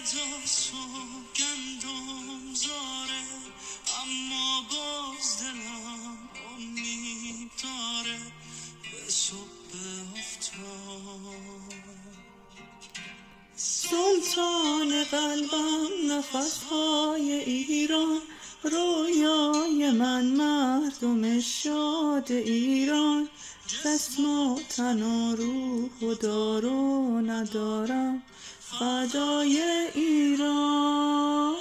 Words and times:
داستان 0.00 1.08
گندم 1.36 2.54
زاره 2.54 3.24
اما 4.02 4.62
باز 4.70 5.38
دلم 5.40 6.18
امید 6.56 7.50
داره 7.62 8.18
به 8.82 9.10
صبح 9.10 9.72
افتاد. 10.16 11.74
سلطان 13.56 15.04
قلبم 15.04 16.12
نفسهای 16.12 17.32
ایران. 17.32 18.20
رویای 18.62 19.90
من 19.90 20.24
مردم 20.24 21.40
شاد 21.40 22.32
ایران. 22.32 23.28
جسم 23.66 24.24
و 24.24 24.60
تن 24.76 25.02
و 25.02 25.36
روح 25.36 25.90
و 26.00 27.20
ندارم. 27.20 28.22
فدای 28.70 29.62
ایران. 29.94 31.54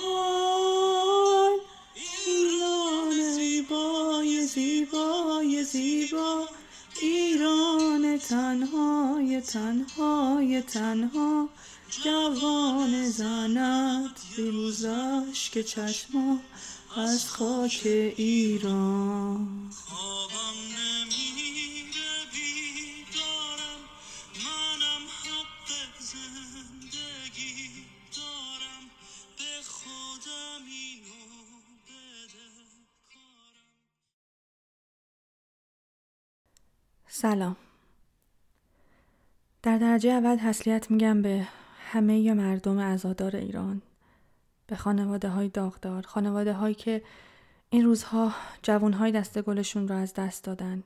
ایران 2.25 3.31
زیبای 3.35 4.45
زیبای 4.45 5.63
زیبا. 5.63 6.49
ایران 7.01 8.17
تنهای 8.17 9.41
تنهای 9.41 10.61
تنها. 10.61 11.49
جوان 12.03 13.09
زند 13.09 14.19
بیروزش 14.35 15.49
که 15.49 15.63
چشما 15.63 16.39
از 16.97 17.29
خاک 17.29 17.81
ایران. 18.17 19.71
سلام. 37.19 37.55
در 39.63 39.77
درجه 39.77 40.09
اول 40.09 40.35
تسلیت 40.35 40.91
میگم 40.91 41.21
به 41.21 41.47
همه 41.91 42.33
مردم 42.33 42.79
عزادار 42.79 43.35
ایران 43.35 43.81
به 44.67 44.75
خانواده 44.75 45.29
های 45.29 45.49
داغدار 45.49 46.01
خانواده 46.01 46.53
هایی 46.53 46.75
که 46.75 47.01
این 47.69 47.85
روزها 47.85 48.33
جوان 48.63 48.93
های 48.93 49.11
دست 49.11 49.41
گلشون 49.41 49.87
را 49.87 49.97
از 49.97 50.13
دست 50.13 50.43
دادن. 50.43 50.83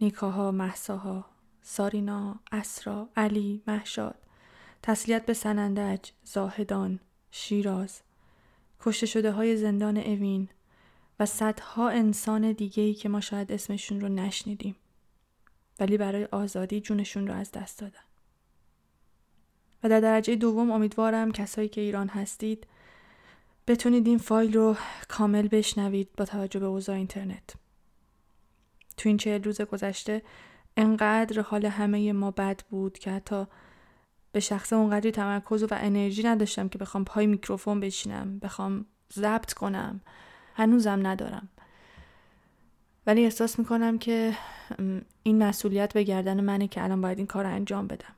نیکاها، 0.00 0.50
محساها، 0.50 1.24
سارینا، 1.62 2.36
اسرا، 2.52 3.08
علی، 3.16 3.62
محشاد 3.66 4.18
تسلیت 4.82 5.26
به 5.26 5.32
سنندج، 5.34 6.10
زاهدان، 6.24 7.00
شیراز. 7.30 8.00
کشته 8.80 9.06
شده 9.06 9.32
های 9.32 9.56
زندان 9.56 9.96
اوین. 9.96 10.48
و 11.20 11.26
صدها 11.26 11.88
انسان 11.88 12.52
دیگهی 12.52 12.94
که 12.94 13.08
ما 13.08 13.20
شاید 13.20 13.52
اسمشون 13.52 14.00
رو 14.00 14.08
نشنیدیم. 14.08 14.76
ولی 15.80 15.96
برای 15.96 16.24
آزادی 16.24 16.80
جونشون 16.80 17.26
رو 17.26 17.34
از 17.34 17.52
دست 17.52 17.78
دادن. 17.78 18.00
و 19.82 19.88
در 19.88 20.00
درجه 20.00 20.36
دوم 20.36 20.70
امیدوارم 20.70 21.32
کسایی 21.32 21.68
که 21.68 21.80
ایران 21.80 22.08
هستید 22.08 22.66
بتونید 23.66 24.06
این 24.06 24.18
فایل 24.18 24.52
رو 24.52 24.76
کامل 25.08 25.48
بشنوید 25.48 26.08
با 26.16 26.24
توجه 26.24 26.60
به 26.60 26.66
اوضاع 26.66 26.96
اینترنت. 26.96 27.54
تو 28.96 29.08
این 29.08 29.16
چهل 29.16 29.42
روز 29.42 29.60
گذشته 29.60 30.22
انقدر 30.76 31.40
حال 31.40 31.66
همه 31.66 32.12
ما 32.12 32.30
بد 32.30 32.60
بود 32.70 32.98
که 32.98 33.10
حتی 33.10 33.46
به 34.32 34.40
شخص 34.40 34.72
اونقدری 34.72 35.10
تمرکز 35.10 35.62
و 35.62 35.68
انرژی 35.70 36.22
نداشتم 36.22 36.68
که 36.68 36.78
بخوام 36.78 37.04
پای 37.04 37.26
میکروفون 37.26 37.80
بشینم 37.80 38.38
بخوام 38.38 38.86
ضبط 39.12 39.52
کنم. 39.52 40.00
هنوزم 40.56 41.06
ندارم. 41.06 41.48
ولی 43.06 43.24
احساس 43.24 43.58
می‌کنم 43.58 43.98
که 43.98 44.36
این 45.22 45.42
مسئولیت 45.42 45.94
به 45.94 46.02
گردن 46.02 46.40
منه 46.40 46.68
که 46.68 46.84
الان 46.84 47.00
باید 47.00 47.18
این 47.18 47.26
کار 47.26 47.44
رو 47.44 47.50
انجام 47.50 47.86
بدم. 47.86 48.14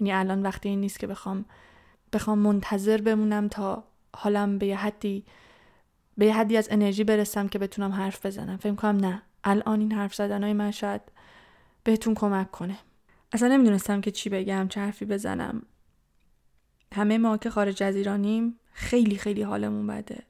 یعنی 0.00 0.12
الان 0.12 0.42
وقتی 0.42 0.68
این 0.68 0.80
نیست 0.80 0.98
که 0.98 1.06
بخوام 1.06 1.44
بخوام 2.12 2.38
منتظر 2.38 3.00
بمونم 3.00 3.48
تا 3.48 3.84
حالم 4.16 4.58
به 4.58 4.66
یه 4.66 4.76
حدی 4.76 5.24
به 6.18 6.26
یه 6.26 6.36
حدی 6.36 6.56
از 6.56 6.68
انرژی 6.70 7.04
برسم 7.04 7.48
که 7.48 7.58
بتونم 7.58 7.92
حرف 7.92 8.26
بزنم. 8.26 8.56
فکر 8.56 8.74
کنم 8.74 8.96
نه. 8.96 9.22
الان 9.44 9.80
این 9.80 9.92
حرف 9.92 10.14
زدنهای 10.14 10.52
من 10.52 10.70
شاید 10.70 11.00
بهتون 11.84 12.14
کمک 12.14 12.50
کنه. 12.50 12.78
اصلا 13.32 13.48
نمی‌دونستم 13.48 14.00
که 14.00 14.10
چی 14.10 14.30
بگم 14.30 14.68
چه 14.68 14.80
حرفی 14.80 15.04
بزنم. 15.04 15.62
همه 16.94 17.18
ما 17.18 17.36
که 17.36 17.50
خارج 17.50 17.82
از 17.82 17.96
ایرانیم 17.96 18.58
خیلی 18.72 19.16
خیلی 19.16 19.42
حالمون 19.42 19.86
بده. 19.86 20.22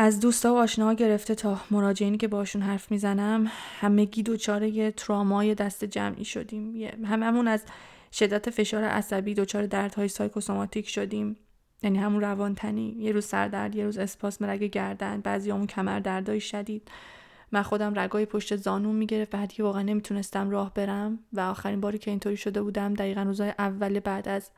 از 0.00 0.20
دوستا 0.20 0.54
و 0.54 0.58
آشناها 0.58 0.92
گرفته 0.92 1.34
تا 1.34 1.60
مراجعینی 1.70 2.16
که 2.16 2.28
باشون 2.28 2.62
حرف 2.62 2.90
می‌زنم 2.90 3.50
همگی 3.80 4.22
دوچاره 4.22 4.90
ترامای 4.90 5.54
دست 5.54 5.84
جمعی 5.84 6.24
شدیم. 6.24 6.90
هممون 7.04 7.48
از 7.48 7.64
شدت 8.12 8.50
فشار 8.50 8.84
عصبی 8.84 9.34
دچار 9.34 9.66
دردهای 9.66 10.08
سایکوسوماتیک 10.08 10.88
شدیم. 10.88 11.36
یعنی 11.82 11.98
همون 11.98 12.20
روانتنی. 12.20 12.96
یه 12.98 13.12
روز 13.12 13.24
سردرد 13.24 13.76
یه 13.76 13.84
روز 13.84 13.98
اسپاسم 13.98 14.44
رگ 14.44 14.64
گردن 14.64 15.20
بعضی 15.20 15.50
همون 15.50 15.66
کمر 15.66 16.00
دردای 16.00 16.40
شدید. 16.40 16.88
من 17.52 17.62
خودم 17.62 17.98
رگای 17.98 18.26
پشت 18.26 18.56
زانون 18.56 18.96
می‌گرفت 18.96 19.30
بعد 19.30 19.52
که 19.52 19.62
واقعا 19.62 19.82
نمی‌تونستم 19.82 20.50
راه 20.50 20.74
برم 20.74 21.18
و 21.32 21.40
آخرین 21.40 21.80
باری 21.80 21.98
که 21.98 22.10
اینطوری 22.10 22.36
شده 22.36 22.62
بودم 22.62 22.94
دقیقا 22.94 23.22
روزای 23.22 23.52
اول 23.58 24.00
بعد 24.00 24.28
از 24.28 24.50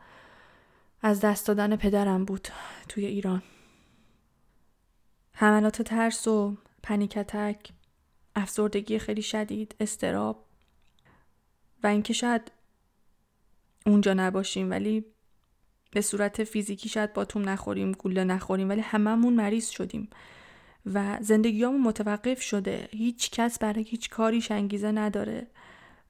از 1.03 1.21
دست 1.21 1.47
دادن 1.47 1.77
پدرم 1.77 2.25
بود 2.25 2.49
توی 2.89 3.07
ایران. 3.07 3.43
حملات 5.41 5.83
ترس 5.83 6.28
و 6.28 6.56
پنیکتک 6.83 7.71
افسردگی 8.37 8.99
خیلی 8.99 9.23
شدید 9.23 9.75
استراب 9.81 10.45
و 11.83 11.87
اینکه 11.87 12.12
شاید 12.12 12.53
اونجا 13.87 14.15
نباشیم 14.15 14.71
ولی 14.71 15.05
به 15.91 16.01
صورت 16.01 16.45
فیزیکی 16.45 16.89
شاید 16.89 17.12
باتوم 17.12 17.49
نخوریم 17.49 17.93
گوله 17.93 18.25
نخوریم 18.25 18.69
ولی 18.69 18.81
هممون 18.81 19.34
مریض 19.34 19.69
شدیم 19.69 20.11
و 20.87 21.19
زندگیامون 21.21 21.81
متوقف 21.81 22.41
شده. 22.41 22.89
هیچ 22.91 23.31
کس 23.31 23.59
برای 23.59 23.83
هیچ 23.83 24.11
کاریش 24.11 24.51
انگیزه 24.51 24.93
نداره. 24.93 25.47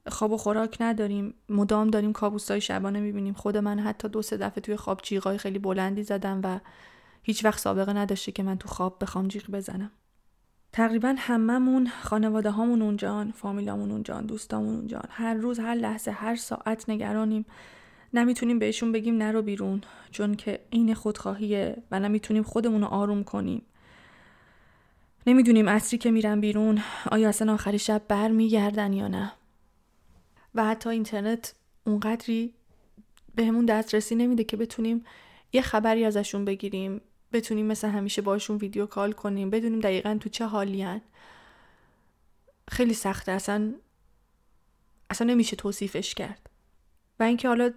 خواب 0.09 0.33
و 0.33 0.37
خوراک 0.37 0.77
نداریم. 0.81 1.35
مدام 1.49 1.91
داریم 1.91 2.13
کابوسای 2.13 2.61
شبانه 2.61 3.01
می‌بینیم. 3.01 3.35
خود 3.35 3.57
من 3.57 3.79
حتی 3.79 4.09
دو 4.09 4.23
سه 4.23 4.37
دفعه 4.37 4.61
توی 4.61 4.77
خواب 4.77 5.01
جیغای 5.03 5.39
خیلی 5.39 5.59
بلندی 5.59 6.03
زدم 6.03 6.41
و 6.45 6.61
هیچ 7.23 7.45
وقت 7.45 7.59
سابقه 7.59 7.93
نداشته 7.93 8.33
که 8.33 8.43
من 8.43 8.59
تو 8.59 8.69
خواب 8.69 8.99
بخوام 9.01 9.29
جیغ 9.29 9.51
بزنم. 9.51 9.91
تقریبا 10.73 11.15
هممون 11.19 11.91
خانواده 12.03 12.51
هامون 12.51 12.83
اونجان 12.83 13.31
فامیلامون 13.31 13.91
اونجان 13.91 14.27
دوستامون 14.27 14.75
اونجان 14.75 15.05
هر 15.11 15.35
روز 15.35 15.59
هر 15.59 15.75
لحظه 15.75 16.11
هر 16.11 16.37
ساعت 16.37 16.91
نگرانیم. 16.91 17.45
نمی‌تونیم 18.15 18.59
بهشون 18.59 18.93
بگیم 18.93 19.19
نرو 19.19 19.43
بیرون 19.43 19.81
چون 20.11 20.35
که 20.35 20.61
عین 20.73 20.95
خودخواهیه 20.95 21.83
و 21.91 22.01
نمی‌تونیم 22.01 22.43
خودمون 22.43 22.81
رو 22.81 22.87
آروم 22.87 23.25
کنیم. 23.25 23.63
نمی‌دونیم 25.27 25.69
عصری 25.69 25.99
که 25.99 26.11
میرن 26.11 26.41
بیرون 26.41 26.83
آیا 27.11 27.29
اصلا 27.29 27.53
آخر 27.55 27.77
شب 27.77 28.03
بر 28.09 28.29
میگردن 28.29 28.93
یا 28.93 29.09
نه. 29.09 29.33
و 30.55 30.65
حتی 30.65 30.91
اینترنت 30.91 31.55
اونقدری 31.87 32.55
بهمون 33.35 33.67
دسترسی 33.67 34.15
نمیده 34.15 34.45
که 34.45 34.57
بتونیم 34.57 35.05
یه 35.53 35.63
خبری 35.63 36.05
ازشون 36.05 36.45
بگیریم. 36.45 37.01
بتونیم 37.33 37.67
مثل 37.67 37.89
همیشه 37.89 38.23
باشون 38.23 38.57
video 38.57 38.87
call 38.87 39.13
کنیم 39.13 39.51
بدونیم 39.51 39.81
دقیقا 39.81 40.19
تو 40.21 40.29
چه 40.29 40.47
حالی 40.47 41.01
خیلی 42.71 42.95
سخته 42.95 43.33
اصلا 43.33 43.75
اصلا 45.11 45.27
نمیشه 45.27 45.57
توصیفش 45.57 46.15
کرد. 46.15 46.51
و 47.21 47.23
اینکه 47.23 47.49
حالا 47.49 47.71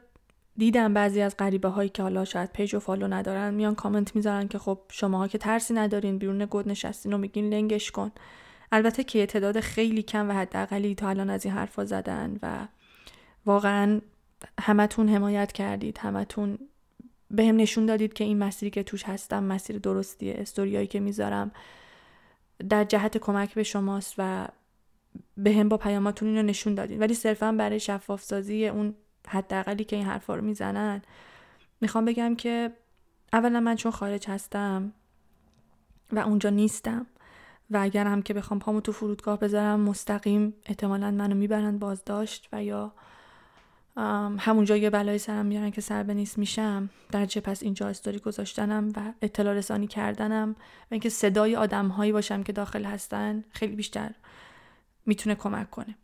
دیدم 0.57 0.93
بعضی 0.93 1.21
از 1.21 1.37
غریبه 1.37 1.69
هایی 1.69 1.89
که 1.89 2.03
حالا 2.03 2.25
شاید 2.25 2.51
page 2.51 2.75
و 2.75 2.79
follow 2.79 3.07
ندارن 3.07 3.53
میان 3.53 3.75
کامنت 3.75 4.15
می‌ذارن 4.15 4.47
که 4.47 4.59
خب 4.59 4.81
شماها 4.91 5.27
که 5.27 5.37
ترسی 5.37 5.73
ندارین 5.73 6.17
بیرون 6.17 6.45
گود 6.45 6.69
نشستین 6.69 7.13
و 7.13 7.17
میگین 7.17 7.49
لنگش 7.49 7.91
کن. 7.91 8.11
البته 8.71 9.03
که 9.03 9.25
تعداد 9.25 9.59
خیلی 9.59 10.03
کم 10.03 10.29
و 10.29 10.33
حداقلی 10.33 10.95
تا 10.95 11.09
الان 11.09 11.29
از 11.29 11.45
این 11.45 11.53
حرفا 11.53 11.85
زدن 11.85 12.39
و 12.41 12.67
واقعا 13.45 14.01
همتون 14.61 15.09
حمایت 15.09 15.51
کردید 15.51 15.97
همتون 15.97 16.57
به 17.33 17.45
هم 17.45 17.55
نشون 17.55 17.85
دادید 17.85 18.13
که 18.13 18.23
این 18.23 18.39
مسیری 18.39 18.71
که 18.71 18.83
توش 18.83 19.03
هستم 19.03 19.43
مسیر 19.43 19.77
درستیه 19.77 20.35
استوریایی 20.37 20.87
که 20.87 20.99
می‌ذارم 20.99 21.51
در 22.69 22.83
جهت 22.83 23.17
کمک 23.17 23.53
به 23.53 23.63
شماست 23.63 24.15
و 24.17 24.47
به 25.37 25.53
هم 25.53 25.69
با 25.69 25.77
پیاماتون 25.77 26.27
اینو 26.27 26.41
نشون 26.41 26.75
دادین 26.75 26.99
ولی 26.99 27.13
صرفا 27.13 27.51
برای 27.51 27.79
شفاف 27.79 28.23
سازی 28.23 28.67
اون 28.67 28.95
حداقلی 29.27 29.83
که 29.83 29.95
این 29.95 30.05
حرفا 30.05 30.35
رو 30.35 30.41
می‌زنن 30.41 31.01
می‌خوام 31.81 32.05
بگم 32.05 32.35
که 32.35 32.71
اولا 33.33 33.59
من 33.59 33.75
چون 33.75 33.91
خارج 33.91 34.27
هستم 34.27 34.93
و 36.11 36.19
اونجا 36.19 36.49
نیستم 36.49 37.05
و 37.69 37.77
اگر 37.77 38.05
هم 38.05 38.21
که 38.21 38.33
بخوام 38.33 38.59
پامو 38.59 38.81
تو 38.81 38.91
فرودگاه 38.91 39.39
بذارم 39.39 39.79
مستقیم 39.79 40.53
احتمالا 40.65 41.11
منو 41.11 41.35
می‌برن 41.35 41.79
بازداشت 41.79 42.49
و 42.51 42.63
یا 42.63 42.93
همونجا 44.39 44.77
یه 44.77 44.89
بلای 44.89 45.17
سرم 45.17 45.45
میارن 45.45 45.71
که 45.71 45.81
سر 45.81 46.03
به 46.03 46.13
نیست 46.13 46.37
میشم. 46.37 46.89
در 47.11 47.25
چه 47.25 47.41
پس 47.41 47.63
اینجا 47.63 47.87
استوری 47.87 48.19
گذاشتنم 48.19 48.93
و 48.95 49.13
اطلاع 49.21 49.53
رسانی 49.53 49.87
کردنم 49.87 50.55
و 50.59 50.87
اینکه 50.89 51.09
صدای 51.09 51.55
آدم 51.55 51.87
هایی 51.87 52.11
باشم 52.11 52.43
که 52.43 52.53
داخل 52.53 52.83
هستن 52.83 53.43
خیلی 53.49 53.75
بیشتر 53.75 54.11
می‌تونه 55.05 55.35
کمک 55.35 55.69
کنه. 55.69 55.95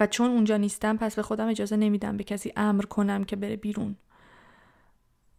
و 0.00 0.06
چون 0.06 0.30
اونجا 0.30 0.56
نیستم 0.56 0.96
پس 0.96 1.16
به 1.16 1.22
خودم 1.22 1.48
اجازه 1.48 1.76
نمیدم 1.76 2.16
به 2.16 2.24
کسی 2.24 2.52
امر 2.56 2.84
کنم 2.84 3.24
که 3.24 3.36
بره 3.36 3.56
بیرون. 3.56 3.96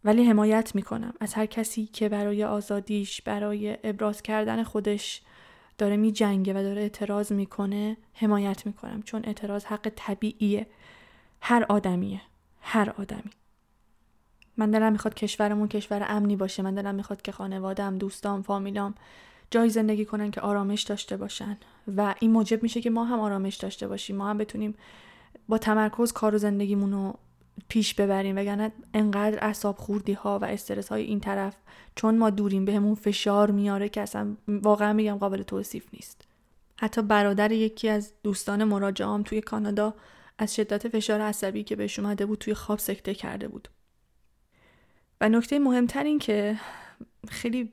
ولی 0.04 0.24
حمایت 0.24 0.74
می‌کنم. 0.74 1.14
از 1.20 1.34
هر 1.34 1.46
کسی 1.46 1.86
که 1.86 2.08
برای 2.08 2.44
آزادیش 2.44 3.22
برای 3.22 3.78
ابراز 3.84 4.22
کردن 4.22 4.62
خودش 4.62 5.22
داره 5.78 5.96
می 5.96 6.12
جنگه 6.12 6.52
و 6.52 6.62
داره 6.62 6.82
اعتراض 6.82 7.32
می‌کنه 7.32 7.96
حمایت 8.14 8.66
می‌کنم. 8.66 9.02
چون 9.02 9.22
اعتراض 9.24 9.64
حق 9.64 9.92
طبیعیه. 9.96 10.66
هر 11.46 11.66
آدمیه. 11.68 12.20
هر 12.60 12.94
آدمی. 12.98 13.30
من 14.56 14.70
دلم 14.70 14.92
می‌خواد 14.92 15.14
کشورمون 15.14 15.68
کشور 15.68 16.06
امنی 16.08 16.36
باشه. 16.36 16.62
من 16.62 16.74
دلم 16.74 16.94
می‌خواد 16.94 17.22
که 17.22 17.32
خانوادم 17.32 17.98
دوستام 17.98 18.42
فامیلام 18.42 18.94
جایی 19.50 19.70
زندگی 19.70 20.04
کنن 20.04 20.30
که 20.30 20.40
آرامش 20.40 20.82
داشته 20.82 21.16
باشن. 21.16 21.58
و 21.96 22.14
این 22.20 22.30
موجب 22.30 22.62
میشه 22.62 22.80
که 22.80 22.90
ما 22.90 23.04
هم 23.04 23.20
آرامش 23.20 23.54
داشته 23.56 23.88
باشیم. 23.88 24.16
ما 24.16 24.28
هم 24.28 24.38
بتونیم 24.38 24.74
با 25.48 25.58
تمرکز 25.58 26.12
کار 26.12 26.34
و 26.34 26.38
زندگیمون 26.38 26.92
رو 26.92 27.14
پیش 27.68 27.94
ببریم. 27.94 28.36
وگرنه 28.36 28.72
انقدر 28.94 29.44
اعصاب 29.44 29.76
خوردی 29.76 30.12
ها 30.12 30.38
و 30.38 30.44
استرس 30.44 30.88
های 30.88 31.02
این 31.02 31.20
طرف 31.20 31.56
چون 31.94 32.18
ما 32.18 32.30
دوریم 32.30 32.64
بهمون 32.64 32.94
به 32.94 33.00
فشار 33.00 33.50
میاره 33.50 33.88
که 33.88 34.00
اصلا 34.00 34.36
واقعا 34.48 34.92
میگم 34.92 35.16
قابل 35.16 35.42
توصیف 35.42 35.86
نیست. 35.92 36.22
حتی 36.76 37.02
برادر 37.02 37.52
یکی 37.52 37.88
از 37.88 38.12
دوستان 38.22 38.64
مراجعام 38.64 39.22
توی 39.22 39.40
کانادا 39.40 39.94
از 40.38 40.54
شدت 40.54 40.88
فشار 40.88 41.20
عصبی 41.20 41.62
که 41.64 41.76
بهش 41.76 41.98
اومده 41.98 42.26
بود 42.26 42.38
توی 42.38 42.54
خواب 42.54 42.78
سکته 42.78 43.14
کرده 43.14 43.48
بود. 43.48 43.68
و 45.20 45.28
نکته 45.28 45.58
مهمتر 45.58 46.04
این 46.04 46.18
که 46.18 46.60
خیلی 47.28 47.72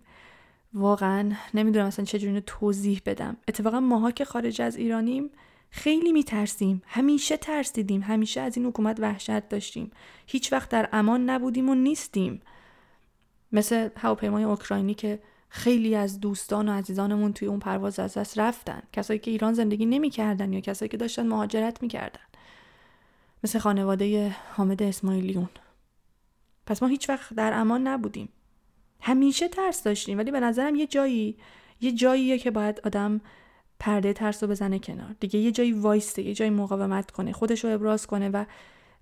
واقعا 0.74 1.32
نمی‌دونم 1.54 1.86
اصلا 1.86 2.06
چجوری 2.06 2.42
توضیح 2.42 3.02
بدم. 3.06 3.38
اتفاقا 3.48 3.80
ماها 3.80 4.12
که 4.12 4.26
خارج 4.26 4.62
از 4.62 4.76
ایرانیم 4.76 5.30
خیلی 5.70 6.12
میترسیم. 6.12 6.82
همیشه 6.86 7.38
ترسیدیم. 7.38 8.02
همیشه 8.02 8.42
از 8.42 8.58
این 8.58 8.66
حکومت 8.66 9.00
وحشت 9.00 9.50
داشتیم. 9.50 9.92
هیچ 10.28 10.54
وقت 10.54 10.70
در 10.70 10.90
امان 10.92 11.30
نبودیم 11.30 11.70
و 11.70 11.76
نیستیم. 11.76 12.42
مثل 13.52 13.90
هواپیمای 13.98 14.44
اوکراینی 14.44 14.94
که 14.94 15.20
خیلی 15.50 15.96
از 15.96 16.20
دوستان 16.20 16.70
و 16.70 16.72
عزیزانمون 16.72 17.34
توی 17.34 17.48
اون 17.48 17.60
پرواز 17.60 18.00
از 18.00 18.18
دست 18.18 18.40
رفتن. 18.40 18.84
کسایی 18.94 19.20
که 19.20 19.32
ایران 19.32 19.54
زندگی 19.54 19.86
نمی‌کردن 19.86 20.54
یا 20.54 20.60
کسایی 20.60 20.90
که 20.90 20.98
داشتن 20.98 21.28
مهاجرت 21.28 21.82
می‌کردن. 21.82 22.31
مثل 23.44 23.60
خانواده 23.60 24.36
حامد 24.54 24.84
اسماعیلیون. 24.84 25.50
پس 26.66 26.84
ما 26.84 26.90
هیچ 26.90 27.10
وقت 27.10 27.34
در 27.34 27.54
امان 27.54 27.88
نبودیم. 27.88 28.30
همیشه 29.02 29.48
ترس 29.48 29.84
داشتیم 29.84 30.18
ولی 30.18 30.32
به 30.32 30.40
نظرم 30.40 30.76
یه 30.76 30.88
جایی 30.88 31.38
یه 31.82 31.92
جاییه 31.92 32.38
که 32.38 32.52
باید 32.52 32.82
آدم 32.84 33.22
پرده 33.80 34.14
ترس 34.14 34.44
رو 34.44 34.50
بزنه 34.50 34.80
کنار. 34.80 35.16
دیگه 35.20 35.40
یه 35.40 35.52
جایی 35.52 35.72
وایسته 35.72 36.22
یه 36.22 36.34
جایی 36.34 36.52
مقاومت 36.52 37.12
کنه 37.12 37.34
خودش 37.34 37.64
رو 37.64 37.74
ابراز 37.74 38.08
کنه 38.08 38.30
و 38.30 38.46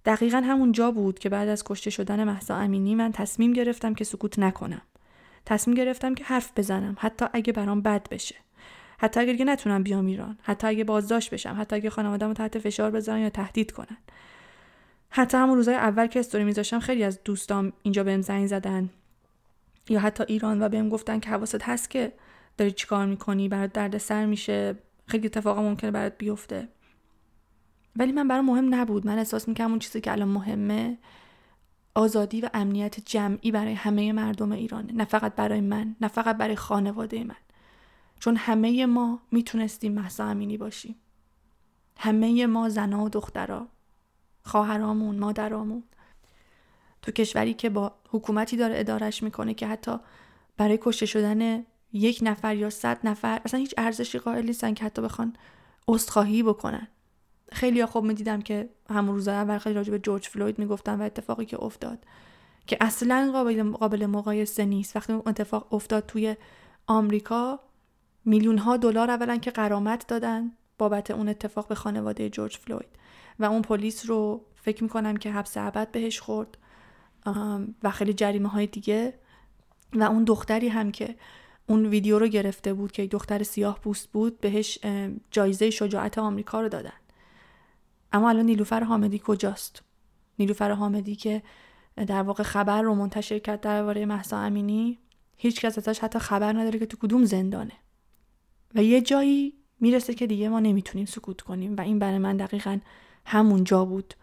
دقیقا 0.06 0.38
همون 0.38 0.72
جا 0.72 0.92
بود 0.92 1.20
که 1.20 1.30
بعد 1.30 1.48
از 1.48 1.64
کشته 1.64 1.90
شدن 1.90 2.24
محسا 2.24 2.56
امینی 2.56 2.96
من 2.96 3.12
تصمیم 3.12 3.54
گرفتم 3.54 3.94
که 3.94 4.04
سکوت 4.04 4.40
نکنم. 4.40 4.82
تصمیم 5.46 5.78
گرفتم 5.78 6.16
که 6.16 6.24
حرف 6.24 6.52
بزنم 6.58 6.96
حتی 7.00 7.26
اگه 7.34 7.54
برام 7.54 7.82
بد 7.82 8.10
بشه. 8.10 8.36
حتی 9.02 9.26
دیگه 9.26 9.46
نتونم 9.46 9.84
بیام 9.84 10.06
ایران 10.06 10.38
حتی 10.42 10.68
اگه 10.68 10.84
بازداشت 10.84 11.34
بشم 11.34 11.56
حتی 11.60 11.76
اگه 11.76 11.90
خانواده‌مو 11.90 12.34
تحت 12.34 12.60
فشار 12.60 12.92
بذارن 12.92 13.20
یا 13.20 13.30
تهدید 13.30 13.72
کنن. 13.72 13.98
حتی 15.10 15.38
همون 15.38 15.56
روزای 15.56 15.76
اول 15.76 16.08
که 16.08 16.20
استوری 16.20 16.44
میذاشتم 16.44 16.80
خیلی 16.80 17.04
از 17.04 17.24
دوستام 17.24 17.74
اینجا 17.84 18.04
بهم 18.04 18.22
زنگ 18.22 18.48
زدن. 18.48 18.90
یا 19.90 20.00
حتی 20.00 20.24
ایران 20.28 20.64
و 20.64 20.70
بهم 20.70 20.90
گفتن 20.90 21.20
که 21.20 21.30
حواست 21.30 21.62
هست 21.62 21.90
که 21.90 22.12
داری 22.58 22.72
چیکار 22.72 23.06
می‌کنی؟ 23.06 23.50
برات 23.50 23.74
دردسر 23.74 24.26
میشه. 24.26 24.76
خیلی 25.06 25.26
اتفاقا 25.26 25.62
ممکنه 25.62 25.92
برات 25.92 26.18
بیفته. 26.18 26.68
ولی 27.96 28.12
من 28.12 28.28
برام 28.28 28.46
مهم 28.46 28.76
نبود. 28.76 29.08
من 29.08 29.18
احساس 29.18 29.48
می‌کنم 29.48 29.70
اون 29.70 29.80
چیزی 29.80 30.02
که 30.02 30.12
الان 30.12 30.28
مهمه 30.28 30.98
آزادی 31.96 32.42
و 32.42 32.50
امنیت 32.54 33.00
جمعی 33.06 33.52
برای 33.52 33.74
همه 33.74 34.14
مردم 34.14 34.52
ایرانه. 34.52 34.94
نه 34.94 35.06
فقط 35.06 35.36
برای 35.36 35.62
من 35.62 35.96
نه 36.02 36.08
فقط 36.08 36.38
برای 36.38 36.56
خانواده 36.56 37.24
من. 37.24 37.36
چون 38.20 38.36
همه 38.36 38.86
ما 38.86 39.20
می‌تونستیم 39.32 39.94
محسا 39.94 40.26
امینی 40.26 40.58
باشیم. 40.58 40.96
همه 41.98 42.46
ما 42.46 42.70
زنا 42.70 43.04
و 43.04 43.10
دخترا 43.10 43.68
خواهرامون 44.44 45.20
مادرامون. 45.20 45.84
تو 47.02 47.12
کشوری 47.12 47.54
که 47.54 47.70
با 47.70 47.92
حکومتی 48.10 48.58
داره 48.58 48.80
ادارش 48.80 49.24
می‌کنه 49.24 49.54
که 49.54 49.68
حتی 49.68 49.98
برای 50.58 50.80
کشته 50.82 51.06
شدن 51.06 51.66
یک 51.94 52.20
نفر 52.22 52.56
یا 52.56 52.70
صد 52.70 53.00
نفر 53.04 53.42
اصلا 53.46 53.60
هیچ 53.60 53.74
ارزشی 53.78 54.20
قائل 54.20 54.46
نیستن 54.46 54.74
که 54.74 54.86
حتی 54.86 55.02
بخوان 55.02 55.36
عذرخواهی 55.88 56.44
بکنن. 56.44 56.88
خیلی 57.52 57.86
خوب 57.86 58.04
می‌دیدم 58.04 58.42
که 58.42 58.70
همون 58.90 59.16
روزای 59.16 59.36
اول 59.36 59.58
خیلی 59.58 59.76
راجع 59.76 59.92
به 59.92 60.00
جورج 60.00 60.28
فلوید 60.28 60.60
می‌گفتن 60.60 61.02
و 61.02 61.04
اتفاقی 61.04 61.46
که 61.46 61.64
افتاد. 61.64 62.06
که 62.68 62.78
اصلا 62.82 63.30
قابل 63.34 63.72
قابل 63.72 64.06
مقایسه 64.06 64.66
نیست. 64.66 64.96
وقتی 64.96 65.14
اون 65.14 65.24
اتفاق 65.26 65.74
افتاد 65.74 66.06
توی 66.06 66.36
آمریکا 66.88 67.60
میلیون 68.30 68.58
ها 68.58 68.78
دلار 68.78 69.12
اولا 69.12 69.38
که 69.38 69.52
قرامت 69.52 70.08
دادن 70.08 70.52
بابت 70.78 71.12
اون 71.12 71.30
اتفاق 71.30 71.68
به 71.68 71.76
خانواده 71.76 72.30
جورج 72.30 72.58
فلوید. 72.58 72.90
و 73.40 73.46
اون 73.46 73.62
پلیس 73.62 74.10
رو 74.10 74.46
فکر 74.56 74.84
می‌کنم 74.84 75.18
که 75.18 75.32
حبس 75.32 75.58
ابد 75.58 75.92
بهش 75.92 76.20
خورد. 76.20 76.58
و 77.84 77.92
خیلی 77.92 78.14
جریمه 78.14 78.50
های 78.50 78.68
دیگه. 78.68 79.14
و 79.94 80.04
اون 80.04 80.24
دختری 80.24 80.68
هم 80.68 80.92
که 80.92 81.16
اون 81.68 81.86
ویدیو 81.86 82.20
رو 82.20 82.28
گرفته 82.28 82.74
بود 82.74 82.92
که 82.92 83.08
دختر 83.08 83.44
سیاه 83.44 83.80
پوست 83.80 84.12
بود 84.12 84.40
بهش 84.42 84.80
جایزه 85.32 85.70
شجاعت 85.70 86.18
آمریکا 86.18 86.62
رو 86.62 86.70
دادن. 86.70 87.00
اما 88.14 88.30
الان 88.30 88.46
نیلوفر 88.46 88.84
حامدی 88.84 89.22
کجاست؟ 89.26 89.84
نیلوفر 90.40 90.72
حامدی 90.72 91.16
که 91.16 91.44
در 91.96 92.22
واقع 92.22 92.44
خبر 92.44 92.82
رو 92.82 92.96
منتشر 92.96 93.40
کرد 93.40 93.62
درباره 93.62 94.06
محسا 94.06 94.38
امینی 94.38 95.00
هیچ 95.38 95.62
کس 95.62 95.78
ازش 95.78 96.00
حتی 96.00 96.20
خبر 96.20 96.54
نداره 96.54 96.80
که 96.80 96.86
تو 96.86 96.98
کدوم 96.98 97.26
زندانه. 97.26 97.74
و 98.76 98.84
یه 98.84 99.02
جایی 99.02 99.54
می‌رسه 99.80 100.14
که 100.14 100.28
دیگه 100.28 100.50
ما 100.50 100.60
نمی‌تونیم 100.60 101.06
سکوت 101.06 101.42
کنیم. 101.42 101.76
و 101.78 101.82
این 101.82 102.00
برای 102.00 102.18
من 102.18 102.38
دقیقا 102.38 102.80
همون 103.26 103.64
جا 103.64 103.86
بود 103.86 104.14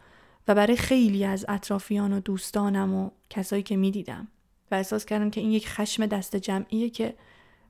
و 0.48 0.54
برای 0.54 0.76
خیلی 0.76 1.24
از 1.24 1.44
اطرافیان 1.48 2.12
و 2.12 2.20
دوستانم 2.20 2.94
و 2.94 3.10
کسایی 3.30 3.62
که 3.62 3.76
می‌دیدم. 3.76 4.28
و 4.70 4.74
احساس 4.74 5.04
کردم 5.04 5.30
که 5.30 5.40
این 5.40 5.52
یک 5.52 5.68
خشم 5.68 6.06
دست 6.06 6.36
جمعیه 6.36 6.90
که 6.90 7.14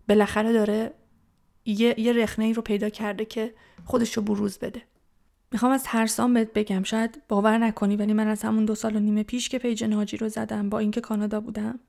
بالاخره 0.09 0.52
داره 0.52 0.92
یه, 1.64 2.00
یه 2.00 2.12
رخنه 2.12 2.45
ای 2.45 2.52
رو 2.52 2.62
پیدا 2.62 2.88
کرده 2.88 3.25
که 3.25 3.54
خودش 3.85 4.16
رو 4.16 4.23
بروز 4.23 4.59
بده. 4.59 4.83
می‌خوام 5.52 5.73
از 5.73 5.85
ترسام 5.85 6.35
بهت 6.35 6.52
بگم 6.52 6.83
شاید 6.83 7.23
باور 7.28 7.59
نکنی 7.59 7.97
ولی 7.97 8.12
من 8.12 8.28
از 8.28 8.42
همون 8.42 8.64
دو 8.64 8.75
سال 8.75 8.97
و 8.97 9.00
نیم 9.00 9.23
پیش 9.23 9.49
که 9.49 9.59
پیج 9.59 9.85
ناجی 9.85 10.16
رو 10.16 10.28
زدم 10.28 10.71
با 10.71 10.78
اینکه 10.78 11.00
کانادا 11.00 11.40
بودم 11.40 11.80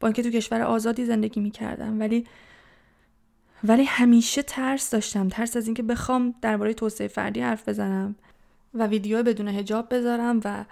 با 0.00 0.08
اینکه 0.08 0.22
تو 0.22 0.30
کشور 0.30 0.62
آزادی 0.62 1.04
زندگی 1.04 1.40
می‌کردم 1.40 2.00
ولی 2.00 2.26
ولی 3.64 3.84
همیشه 3.84 4.42
ترس 4.42 4.90
داشتم. 4.90 5.28
ترس 5.28 5.56
از 5.56 5.66
اینکه 5.66 5.82
بخوام 5.82 6.34
درباره 6.42 6.74
توسعه 6.74 7.08
فردی 7.08 7.40
حرف 7.40 7.68
بزنم 7.68 8.16
و 8.74 8.86
ویدیو 8.86 9.22
بدون 9.22 9.48
هجاب 9.48 9.94
بذارم 9.94 10.40
و 10.44 10.64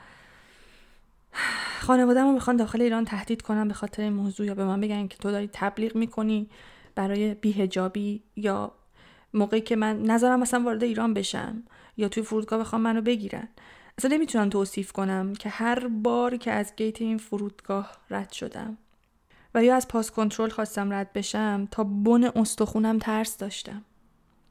خانوادهمو 1.81 2.33
می‌خوان 2.33 2.57
داخل 2.57 2.83
ایران 2.83 3.05
تهدید 3.05 3.43
کنم 3.43 3.69
به 3.69 3.75
خاطر 3.75 4.03
این 4.03 4.13
موضوع 4.13 4.47
یا 4.47 4.55
به 4.55 4.65
من 4.65 4.81
بگن 4.81 5.07
که 5.07 5.19
تو 5.19 5.31
داری 5.31 5.51
تبلیغ 5.53 5.97
می‌کنی 5.97 6.49
برای 6.95 7.35
بیهجابی 7.35 8.23
یا 8.37 8.73
موقعی 9.35 9.61
که 9.61 9.77
من 9.77 10.03
نظرم 10.03 10.41
مثلا 10.41 10.61
وارد 10.61 10.85
ایران 10.85 11.15
بشم 11.15 11.63
یا 11.97 12.09
توی 12.09 12.23
فرودگاه 12.23 12.59
بخوام 12.59 12.83
منو 12.83 13.01
بگیرن. 13.01 13.49
اصلا 13.99 14.17
نمی‌تونم 14.17 14.51
توصیف 14.51 14.93
کنم 14.93 15.35
که 15.35 15.49
هر 15.49 15.89
بار 15.89 16.37
که 16.37 16.53
از 16.53 16.73
گیت 16.77 17.03
این 17.03 17.19
فرودگاه 17.19 17.93
رد 18.11 18.33
شدم. 18.33 18.79
یا 19.63 19.77
از 19.77 19.89
پاس 19.89 20.11
کنترل 20.11 20.49
خواستم 20.49 20.93
رد 20.93 21.13
بشم 21.13 21.69
تا 21.71 21.85
بن 21.85 22.25
استخونم 22.25 22.99
ترس 22.99 23.37
داشتم. 23.37 23.85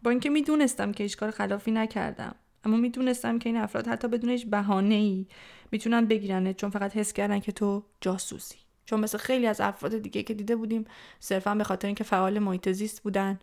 با 0.03 0.11
اینکه 0.11 0.29
می‌دونستم 0.29 0.91
که 0.91 1.03
هیچ 1.03 1.17
کار 1.17 1.31
خلافی 1.31 1.71
نکردم 1.71 2.35
اما 2.63 2.77
می‌دونستم 2.77 3.39
که 3.39 3.49
این 3.49 3.57
افراد 3.57 3.87
حتی 3.87 4.07
بدون 4.07 4.29
هیچ 4.29 4.45
بهانه 4.45 4.95
ای 4.95 5.25
می‌تونن 5.71 6.05
بگیرنه 6.05 6.53
چون 6.53 6.69
فقط 6.69 6.97
حس 6.97 7.13
کردن 7.13 7.39
که 7.39 7.51
تو 7.51 7.83
جاسوسی. 8.01 8.57
چون 8.85 8.99
مثل 8.99 9.17
خیلی 9.17 9.47
از 9.47 9.61
افراد 9.61 9.97
دیگه 9.97 10.23
که 10.23 10.33
دیده 10.33 10.55
بودیم 10.55 10.85
صرفا 11.19 11.55
به 11.55 11.63
خاطر 11.63 11.87
اینکه 11.87 12.03
فعال 12.03 12.39
محیط 12.39 12.71
زیست 12.71 13.03
بودن 13.03 13.39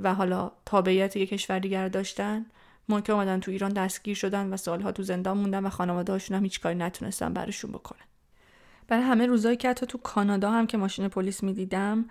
و 0.00 0.14
حالا 0.14 0.52
تابعیت 0.66 1.16
یک 1.16 1.28
کشور 1.28 1.58
دیگر 1.58 1.88
داشتن 1.88 2.46
که 3.04 3.12
اومدن 3.12 3.40
تو 3.40 3.50
ایران 3.50 3.72
دستگیر 3.72 4.16
شدن 4.16 4.52
و 4.52 4.56
سالها 4.56 4.92
تو 4.92 5.02
زندان 5.02 5.38
موندن 5.38 5.66
و 5.66 5.70
خانواده 5.70 6.12
هاشون 6.12 6.36
هم 6.36 6.42
هیچ 6.42 6.60
کاری 6.60 6.74
نتونستن 6.74 7.32
برشون 7.32 7.72
بکنن. 7.72 8.04
برای 8.88 9.02
همه 9.02 9.26
روزایی 9.26 9.56
که 9.56 9.68
حتی 9.68 9.86
تو 9.86 9.98
کانادا 9.98 10.50
هم 10.50 10.66
که 10.66 10.76
ماشین 10.76 11.08
پلیس 11.08 11.42
می‌دیدم 11.42 12.04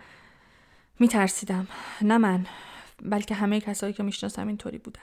میترسیدم. 1.00 1.68
نه 2.02 2.18
من 2.18 2.46
بلکه 3.02 3.36
همه 3.36 3.62
کسایی 3.62 3.94
که 3.94 4.04
می‌شناسم 4.04 4.48
اینطوری 4.48 4.78
بودن. 4.78 5.02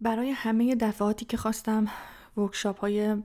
برای 0.00 0.30
همه 0.30 0.74
دفعاتی 0.74 1.24
که 1.24 1.36
خواستم 1.36 1.86
ورکشاپ 2.36 2.80
های 2.80 3.16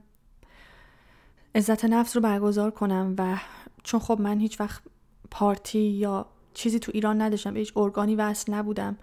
عزت 1.54 1.84
نفس 1.84 2.16
رو 2.16 2.22
برگزار 2.22 2.70
کنم 2.70 3.14
و 3.18 3.36
چون 3.82 4.00
خب 4.00 4.20
من 4.20 4.40
هیچ 4.40 4.60
وقت 4.60 4.82
پارتی 5.30 5.78
یا 5.78 6.26
چیزی 6.54 6.78
تو 6.78 6.92
ایران 6.94 7.22
نداشتم 7.22 7.52
به 7.52 7.58
هیچ 7.58 7.72
ارگانی 7.76 8.14
وصل 8.14 8.54
نبودم 8.54 8.96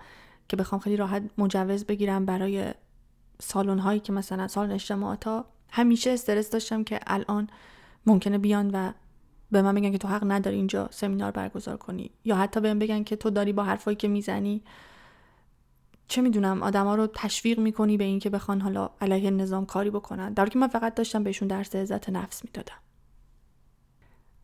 که 0.47 0.57
بخوام 0.57 0.81
خیلی 0.81 0.97
راحت 0.97 1.23
مجوز 1.37 1.85
بگیرم 1.85 2.25
برای 2.25 2.73
سالن 3.41 3.79
هایی 3.79 3.99
که 3.99 4.13
مثلا 4.13 4.47
سالن 4.47 4.71
اجتماعات 4.71 5.23
ها. 5.23 5.45
همیشه 5.71 6.11
استرس 6.11 6.49
داشتم 6.49 6.83
که 6.83 6.99
الان 7.07 7.49
ممکنه 8.05 8.37
بیان 8.37 8.71
و 8.71 8.91
به 9.51 9.61
من 9.61 9.75
بگن 9.75 9.91
که 9.91 9.97
تو 9.97 10.07
حق 10.07 10.23
نداری 10.31 10.55
اینجا 10.55 10.87
سمینار 10.91 11.31
برگزار 11.31 11.77
کنی. 11.77 12.11
یا 12.25 12.35
حتی 12.35 12.59
بهم 12.59 12.79
بگن 12.79 13.03
که 13.03 13.15
تو 13.15 13.29
داری 13.29 13.53
با 13.53 13.63
حرفایی 13.63 13.97
که 13.97 14.07
می‌زنی. 14.07 14.63
چه 16.07 16.21
می‌دونم 16.21 16.63
آدما 16.63 16.95
رو 16.95 17.07
تشویق 17.07 17.59
می‌کنی 17.59 17.97
به 17.97 18.03
اینکه 18.03 18.29
بخوان 18.29 18.61
حالا 18.61 18.89
علیه 19.01 19.31
نظام 19.31 19.65
کاری 19.65 19.89
بکنن. 19.89 20.33
در 20.33 20.49
که 20.49 20.59
من 20.59 20.67
فقط 20.67 20.95
داشتم 20.95 21.23
بهشون 21.23 21.47
درس 21.47 21.75
عزت 21.75 22.09
نفس 22.09 22.45
می‌دادم. 22.45 22.77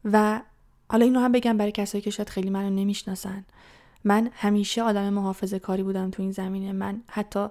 و 0.06 0.42
حالا 0.90 1.06
اینو 1.06 1.20
هم 1.20 1.32
بگم 1.32 1.58
برای 1.58 1.72
کسایی 1.72 2.02
که 2.02 2.10
شاید 2.10 2.30
خیلی 2.30 2.50
منو 2.50 2.70
نمی‌شناسن. 2.70 3.46
من 4.04 4.30
همیشه 4.34 4.84
آدم 4.84 5.10
محافظه 5.10 5.60
کاری 5.60 5.84
بودم 5.84 6.10
تو 6.10 6.22
این 6.22 6.32
زمینه. 6.32 6.72
من 6.72 7.02
حتی 7.10 7.48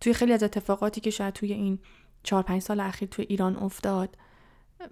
توی 0.00 0.14
خیلی 0.14 0.32
از 0.32 0.42
اتفاقاتی 0.42 1.00
که 1.00 1.10
شاید 1.10 1.34
توی 1.34 1.52
این 1.52 1.78
چهار 2.22 2.42
پنج 2.42 2.62
سال 2.62 2.80
اخیر 2.80 3.08
توی 3.08 3.26
ایران 3.28 3.56
افتاد 3.56 4.16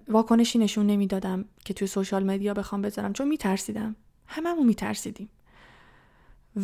واکنشی 0.08 0.58
نشون 0.58 0.86
نمی‌دادم 0.86 1.44
که 1.64 1.74
توی 1.74 1.88
سوشال 1.88 2.24
مدیا 2.24 2.54
بخوام 2.54 2.82
بذارم 2.82 3.12
چون 3.12 3.28
میترسیدم. 3.28 3.96
هممون 4.26 4.66
میترسیدیم. 4.66 5.28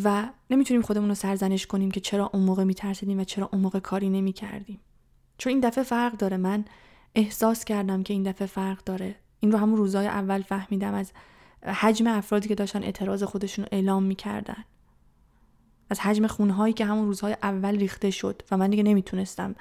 و 0.03 0.29
نمی‌تونیم 0.49 0.81
خودمون 0.81 1.09
رو 1.09 1.15
سرزنش 1.15 1.67
کنیم 1.67 1.91
که 1.91 1.99
چرا 1.99 2.29
اون 2.33 2.43
موقع 2.43 2.63
میترسیدیم 2.63 3.19
و 3.19 3.23
چرا 3.23 3.49
اون 3.53 3.61
موقع 3.61 3.79
کاری 3.79 4.09
نمی‌کردیم. 4.09 4.79
چون 5.37 5.51
این 5.51 5.59
دفعه 5.59 5.83
فرق 5.83 6.17
داره. 6.17 6.37
من 6.37 6.65
احساس 7.15 7.65
کردم 7.65 8.03
که 8.03 8.13
این 8.13 8.23
دفعه 8.23 8.47
فرق 8.47 8.83
داره. 8.83 9.15
این 9.39 9.51
رو 9.51 9.57
همون 9.57 9.77
روزای 9.77 10.07
اول 10.07 10.41
فهمیدم 10.41 10.93
از 10.93 11.11
حجم 11.63 12.07
افرادی 12.07 12.47
که 12.47 12.55
داشتن 12.55 12.83
اعتراض 12.83 13.23
خودشون 13.23 13.65
رو 13.65 13.69
اعلام 13.71 14.03
می‌کردن. 14.03 14.65
از 15.89 15.99
حجم 15.99 16.27
خونهایی 16.27 16.73
که 16.73 16.85
همون 16.85 17.05
روزهای 17.05 17.37
اول 17.43 17.75
ریخته 17.75 18.11
شد 18.11 18.41
و 18.51 18.57
من 18.57 18.69
دیگه 18.69 18.83
نمی‌تونستم 18.83 19.55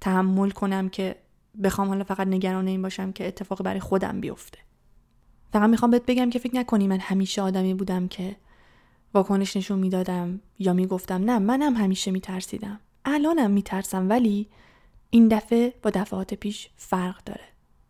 تحمل 0.00 0.50
کنم 0.50 0.88
که 0.88 1.16
بخوام 1.62 1.88
حالا 1.88 2.04
فقط 2.04 2.26
نگران 2.26 2.68
این 2.68 2.82
باشم 2.82 3.12
که 3.12 3.26
اتفاق 3.26 3.62
برای 3.62 3.80
خودم 3.80 4.20
بیفته. 4.20 4.58
فقط 5.52 5.70
می‌خوام 5.70 5.90
بهت 5.90 6.06
بگم 6.06 6.30
که 6.30 6.38
فکر 6.38 6.56
نکنی 6.56 6.86
من 6.86 6.98
همیشه 6.98 7.42
آدمی 7.42 7.74
بودم 7.74 8.08
که 8.08 8.36
واکنش 9.14 9.56
نشون 9.56 9.78
می‌دادم 9.78 10.40
یا 10.58 10.72
می‌گفتم 10.72 11.30
نه 11.30 11.38
منم 11.38 11.74
همیشه 11.74 12.10
میترسیدم. 12.10 12.80
الانم 13.04 13.50
میترسم 13.50 14.08
ولی 14.08 14.48
این 15.10 15.28
دفعه 15.28 15.74
با 15.82 15.90
دفعات 15.90 16.34
پیش 16.34 16.68
فرق 16.76 17.24
داره. 17.24 17.44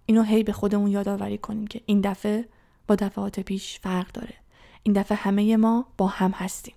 اینو 0.06 0.22
هی 0.22 0.42
به 0.42 0.52
خودمون 0.52 0.90
یادآوری 0.90 1.38
کنیم 1.38 1.66
که 1.66 1.80
این 1.86 2.00
دفعه 2.00 2.48
با 2.86 2.94
دفعات 2.94 3.40
پیش 3.40 3.78
فرق 3.78 4.12
داره. 4.12 4.34
این 4.82 4.94
دفعه 4.94 5.18
همه 5.18 5.56
ما 5.56 5.86
با 5.98 6.06
هم 6.06 6.30
هستیم. 6.30 6.74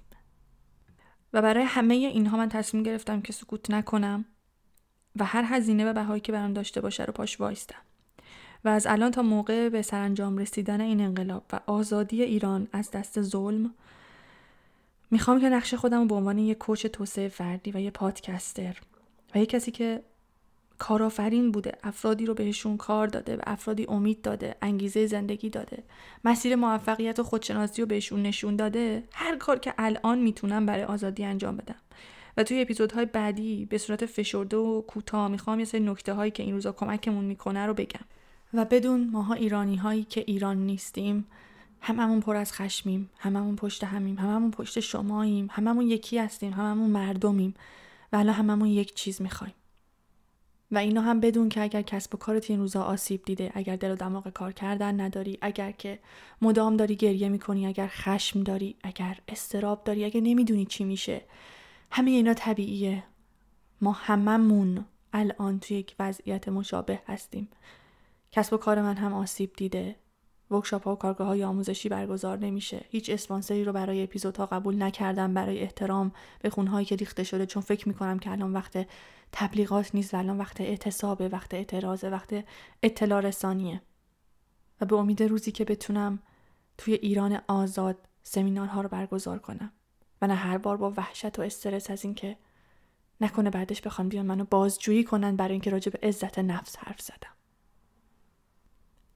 و 1.34 1.42
برای 1.42 1.64
همه 1.64 1.96
اینها 1.96 2.38
من 2.38 2.50
تصمیم 2.50 2.84
گرفتم 2.84 3.22
که 3.22 3.34
سکوت 3.34 3.72
نکنم. 3.72 4.26
و 5.20 5.26
هر 5.26 5.44
هزینه 5.48 5.86
و 5.86 5.94
بهایی 5.94 6.22
که 6.22 6.32
برام 6.32 6.54
داشته 6.54 6.82
باشه 6.82 7.06
رو 7.06 7.14
پاش 7.14 7.40
وایستم. 7.40 7.82
و 8.66 8.70
از 8.70 8.88
الان 8.88 9.12
تا 9.12 9.22
موقع 9.22 9.70
به 9.70 9.82
سرانجام 9.82 10.38
رسیدن 10.38 10.82
این 10.82 11.02
انقلاب 11.02 11.44
و 11.54 11.60
آزادی 11.66 12.24
ایران 12.24 12.68
از 12.72 12.92
دست 12.92 13.22
ظلم 13.22 13.74
می‌خوام 15.12 15.42
که 15.42 15.50
نقش 15.50 15.74
خودم 15.74 16.00
رو 16.00 16.06
به 16.06 16.16
عنوان 16.16 16.38
یک 16.38 16.58
کوچ 16.58 16.86
توسعه 16.86 17.28
فردی 17.28 17.72
و 17.72 17.80
یه 17.80 17.92
پادکستر 17.92 18.78
و 19.36 19.40
یه 19.40 19.46
کسی 19.46 19.72
که 19.72 20.02
کارآفرین 20.78 21.52
بوده 21.52 21.72
افرادی 21.84 22.26
رو 22.26 22.34
بهشون 22.34 22.78
کار 22.78 23.08
داده 23.08 23.38
و 23.38 23.42
افرادی 23.48 23.86
امید 23.90 24.22
داده 24.22 24.56
انگیزه 24.62 25.06
زندگی 25.06 25.50
داده 25.50 25.84
مسیر 26.24 26.56
موفقیت 26.56 27.20
و 27.20 27.24
خودشناسی 27.24 27.82
رو 27.82 27.88
بهشون 27.88 28.22
نشون 28.22 28.56
داده 28.56 29.04
هر 29.14 29.38
کار 29.38 29.60
که 29.60 29.74
الان 29.78 30.20
می‌تونم 30.20 30.66
برای 30.66 30.84
آزادی 30.84 31.24
انجام 31.24 31.58
بدم. 31.58 31.76
و 32.38 32.44
توی 32.44 32.62
اپیزودهای 32.62 33.06
بعدی 33.06 33.66
به 33.66 33.78
صورت 33.78 34.06
فشرده 34.06 34.58
و 34.58 34.82
کوتاه 34.82 35.28
می‌خوام 35.28 35.60
یه 35.60 35.66
سری 35.66 35.82
نکته 35.82 36.14
هایی 36.14 36.32
که 36.32 36.44
این 36.44 36.54
روزا 36.54 36.72
کمکمون 36.72 37.26
می‌کنه 37.26 37.66
رو 37.66 37.74
بگم. 37.74 38.06
و 38.54 38.66
بدون 38.66 39.10
ماها 39.10 39.34
ایرانی 39.34 39.76
هایی 39.76 40.04
که 40.04 40.24
ایران 40.28 40.58
نیستیم 40.58 41.28
هممون 41.82 42.20
پر 42.20 42.36
از 42.36 42.54
خشمیم 42.54 43.10
هممون 43.18 43.56
پشت 43.56 43.84
همیم 43.84 44.18
هممون 44.18 44.52
پشت 44.52 44.80
شماییم 44.80 45.48
هممون 45.52 45.88
یکی 45.88 46.18
هستیم 46.18 46.54
هممون 46.54 46.90
مردمیم 46.90 47.54
و 48.14 48.16
الان 48.16 48.36
هممون 48.36 48.68
یک 48.68 48.96
چیز 48.96 49.22
می‌خوایم. 49.22 49.54
و 50.72 50.78
اینو 50.78 51.02
هم 51.02 51.20
بدون 51.20 51.50
که 51.50 51.62
اگر 51.62 51.82
کسب 51.82 52.16
و 52.16 52.18
کارت 52.18 52.52
این 52.52 52.60
روزا 52.60 52.84
آسیب 52.84 53.26
دیده 53.26 53.52
اگر 53.56 53.76
دل 53.76 53.92
و 53.92 53.96
دماغ 53.96 54.30
کار 54.30 54.52
کردن 54.52 55.02
نداری 55.02 55.38
اگر 55.42 55.72
که 55.72 56.00
مدام 56.42 56.78
داری 56.78 56.96
گریه 56.96 57.30
می‌کنی 57.30 57.68
اگر 57.68 57.88
خشم 57.88 58.44
داری 58.44 58.76
اگر 58.84 59.18
استراب 59.28 59.84
داری 59.84 60.06
اگر 60.06 60.22
نمی‌دونی 60.22 60.66
چی 60.66 60.84
میشه 60.84 61.22
همه 61.92 62.12
اینا 62.12 62.34
طبیعیه. 62.34 63.04
ما 63.82 63.92
هممون 63.92 64.86
الان 65.14 65.60
توی 65.60 65.78
یک 65.78 65.96
وضعیت 66.00 66.50
مشابه 66.50 67.00
هستیم. 67.08 67.50
کسب 68.32 68.54
و 68.54 68.58
کار 68.58 68.82
من 68.82 68.98
هم 68.98 69.14
آسیب 69.14 69.54
دیده. 69.58 69.96
ورکشاپ 70.52 70.84
ها 70.84 70.94
و 70.94 70.96
کارگاه 70.96 71.28
های 71.28 71.44
آموزشی 71.44 71.90
برگزار 71.90 72.38
نمیشه. 72.38 72.86
هیچ 72.90 73.10
اسپانسری 73.10 73.64
رو 73.64 73.74
برای 73.74 74.04
اپیزودها 74.04 74.46
قبول 74.46 74.84
نکردم 74.84 75.34
برای 75.34 75.60
احترام 75.60 76.12
به 76.42 76.50
خونهایی 76.50 76.86
که 76.86 76.96
ریخته 76.96 77.24
شده 77.24 77.46
چون 77.46 77.64
فکر 77.64 77.88
می‌کنم 77.88 78.20
که 78.20 78.32
الان 78.32 78.54
وقت 78.54 78.88
تبلیغات 79.32 79.96
نیست 79.96 80.14
الان 80.14 80.38
وقت 80.38 80.62
اعتصابه 80.62 81.28
وقت 81.28 81.54
اعتراض 81.54 82.04
وقت 82.04 82.46
اطلاع 82.84 83.22
رسانیه. 83.22 83.82
و 84.82 84.86
به 84.86 84.96
امید 84.96 85.24
روزی 85.24 85.52
که 85.52 85.66
بتونم 85.66 86.20
توی 86.78 86.94
ایران 86.94 87.42
آزاد 87.48 87.98
سمینارها 88.24 88.82
رو 88.82 88.90
برگزار 88.90 89.40
کنم. 89.40 89.72
نه 90.26 90.36
هر 90.36 90.58
بار 90.58 90.78
با 90.78 90.94
وحشت 90.98 91.40
و 91.40 91.42
استرس 91.42 91.92
از 91.92 92.04
اینکه 92.04 92.38
نکنه 93.22 93.50
بعدش 93.50 93.82
بخوان 93.82 94.10
بیان 94.10 94.26
منو 94.26 94.46
بازجویی 94.46 95.04
کنن 95.04 95.36
برای 95.36 95.52
اینکه 95.52 95.70
راجع 95.70 95.92
به 95.92 96.08
عزت 96.08 96.40
نفس 96.40 96.78
حرف 96.78 97.02
زدم. 97.02 97.34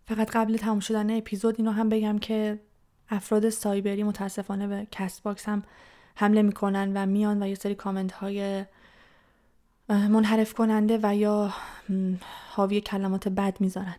فقط 0.06 0.32
قبل 0.32 0.58
تموم 0.58 0.80
شدن 0.80 1.18
اپیزود 1.18 1.56
اینو 1.58 1.72
هم 1.72 1.90
بگم 1.90 2.20
که 2.20 2.60
افراد 3.10 3.50
سایبری 3.50 4.04
متاسفانه 4.04 4.68
به 4.68 4.88
Castbox 4.92 5.50
هم 5.50 5.64
حمله 6.16 6.42
می‌کنن 6.42 6.92
و 6.96 7.06
میان 7.06 7.44
و 7.44 7.48
یه 7.48 7.56
سری 7.56 7.76
کامنت 7.76 8.12
های 8.12 8.66
منحرف 9.90 10.54
کننده 10.54 11.00
و 11.04 11.16
یا 11.16 11.54
حاوی 12.50 12.82
کلمات 12.82 13.28
بد 13.28 13.62
می‌ذارن. 13.62 13.96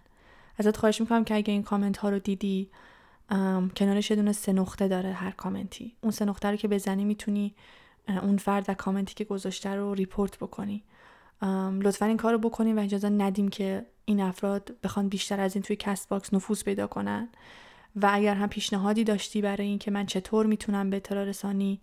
ازت 0.58 0.76
خواهش 0.76 1.00
می‌کنم 1.00 1.24
که 1.24 1.34
اگه 1.34 1.52
این 1.52 1.62
کامنت 1.62 1.96
ها 1.96 2.08
رو 2.08 2.18
دیدی 2.18 2.70
کنارش 3.76 4.10
یه 4.10 4.16
دونه 4.16 4.32
سه 4.32 4.52
نقطه 4.52 4.88
داره 4.88 5.12
هر 5.12 5.30
کامنتی. 5.30 5.96
اون 6.00 6.10
سه 6.10 6.24
نقطه 6.24 6.50
رو 6.50 6.56
که 6.56 6.68
بزنی 6.68 7.04
می‌تونی 7.04 7.54
اون 8.08 8.36
فرد 8.36 8.64
و 8.68 8.74
کامنتی 8.74 9.14
که 9.14 9.24
گذاشته 9.24 9.74
رو 9.74 9.94
report 9.94 10.36
بکنی. 10.36 10.84
لطفا 11.82 12.06
این 12.06 12.16
کار 12.16 12.32
رو 12.32 12.38
بکنیم 12.38 12.76
و 12.78 12.80
اجازه 12.80 13.08
ندیم 13.08 13.48
که 13.48 13.86
این 14.04 14.20
افراد 14.20 14.74
بخوان 14.82 15.08
بیشتر 15.08 15.40
از 15.40 15.56
این 15.56 15.62
توی 15.62 15.76
Castbox 15.76 16.34
نفوذ 16.34 16.64
پیدا 16.64 16.86
کنن. 16.86 17.28
و 17.96 18.10
اگر 18.12 18.34
هم 18.34 18.48
پیشنهادی 18.48 19.04
داشتی 19.04 19.42
برای 19.42 19.66
اینکه 19.66 19.90
من 19.90 20.06
چطور 20.06 20.46
می‌تونم 20.46 20.90
به 20.90 20.96
اطلاع 20.96 21.24
رسانی 21.24 21.80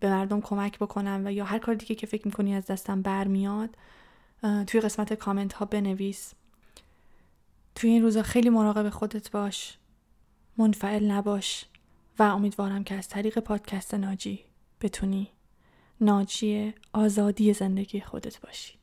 به 0.00 0.10
مردم 0.10 0.40
کمک 0.40 0.78
بکنم 0.78 1.22
و 1.24 1.32
یا 1.32 1.44
هر 1.44 1.58
کار 1.58 1.74
دیگه 1.74 1.94
که 1.94 2.06
فکر 2.06 2.26
می‌کنی 2.26 2.54
از 2.54 2.66
دستم 2.66 3.02
برمیاد 3.02 3.76
توی 4.66 4.80
قسمت 4.80 5.14
کامنت 5.14 5.52
ها 5.52 5.64
بنویس. 5.64 6.34
توی 7.74 7.90
این 7.90 8.02
روزا 8.02 8.22
خیلی 8.22 8.50
مراقب 8.50 8.88
خودت 8.88 9.30
باش. 9.30 9.78
منفعل 10.56 11.10
نباش 11.10 11.64
و 12.18 12.22
امیدوارم 12.22 12.84
که 12.84 12.94
از 12.94 13.08
طریق 13.08 13.38
پادکست 13.38 13.94
ناجی 13.94 14.44
بتونی 14.80 15.30
ناجی 16.00 16.74
آزادی 16.92 17.52
زندگی 17.52 18.00
خودت 18.00 18.40
باشی. 18.40 18.74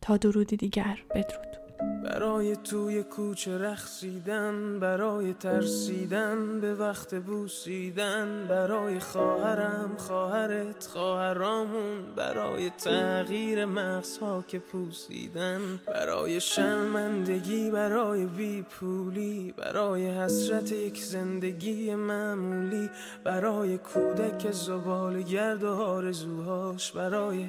تا 0.00 0.16
درودی 0.16 0.56
دیگر 0.56 1.02
بدرود. 1.14 1.65
برای 1.80 2.56
توی 2.56 3.02
کوچه 3.02 3.58
رخصیدن 3.58 4.78
برای 4.80 5.34
ترسیدن 5.34 6.60
به 6.60 6.74
وقت 6.74 7.14
بوسیدن 7.14 8.46
برای 8.48 9.00
خواهرم 9.00 9.90
خواهرت 9.98 10.86
خواهرامون 10.86 12.14
برای 12.16 12.70
تغییر 12.70 13.64
مغزها 13.64 14.44
که 14.48 14.58
پوسیدن 14.58 15.60
برای 15.86 16.40
شرمندگی 16.40 17.70
برای 17.70 18.26
بیپولی 18.26 19.54
برای 19.56 20.06
حسرت 20.06 20.72
یک 20.72 21.02
زندگی 21.02 21.94
معمولی 21.94 22.90
برای 23.24 23.78
کودک 23.78 24.50
زبال 24.50 25.22
گرد 25.22 25.62
و 25.64 25.72
آرزوهاش 25.72 26.92
برای 26.92 27.46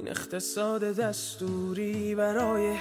این 0.00 0.08
اقتصاد 0.08 0.84
دستوری 0.84 2.14
برای 2.14 2.76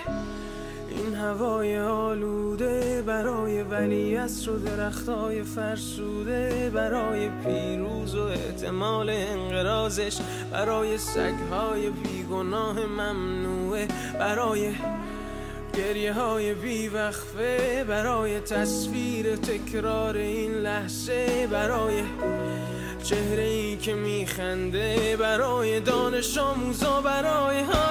این 0.90 1.16
هوای 1.16 1.80
آلوده 1.80 3.04
برای 3.08 3.64
ولی 3.64 4.16
و 4.18 4.58
درختای 4.66 5.44
فرسوده 5.44 6.72
برای 6.74 7.30
پیروز 7.30 8.16
و 8.16 8.22
احتمال 8.22 9.10
انقرازش 9.10 10.18
برای 10.52 10.98
سگهای 10.98 11.90
بیگناه 11.90 12.86
ممنوعه 12.86 13.88
برای 14.20 14.72
گریه 15.74 16.14
های 16.14 16.54
بیوقفه 16.54 17.86
برای 17.88 18.40
تصویر 18.40 19.36
تکرار 19.36 20.18
این 20.18 20.52
لحظه 20.52 21.48
برای 21.52 22.04
چهره 23.10 23.44
ای 23.44 23.78
که 23.78 23.94
میخنده 23.94 25.18
برای 25.20 25.80
دانش 25.80 26.38
آموزا 26.38 27.02
برای 27.02 27.58
آینده 27.58 27.89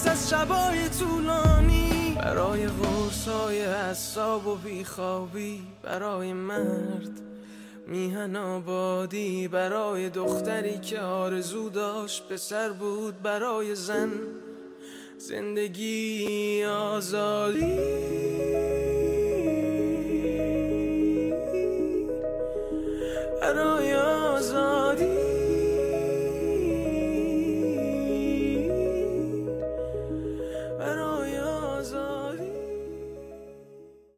پس 0.00 0.08
از 0.08 0.30
شبای 0.30 0.88
طولانی 0.88 2.16
برای 2.22 2.66
غرصای 2.66 3.62
حساب 3.64 4.46
و 4.46 4.54
بیخوابی 4.54 5.62
برای 5.82 6.32
مرد 6.32 7.20
میهن 7.86 8.36
آبادی 8.36 9.48
برای 9.48 10.10
دختری 10.10 10.78
که 10.78 11.00
آرزو 11.00 11.68
داشت 11.68 12.28
پسر 12.28 12.68
بود 12.68 13.22
برای 13.22 13.74
زن 13.74 14.10
زندگی 15.18 16.64
آزادی. 16.64 17.78
برای 23.40 23.94
آزادی. 23.94 25.39